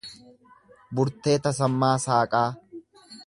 Burtee 0.99 1.37
Tasammaa 1.47 1.93
Saaqaa 2.07 2.47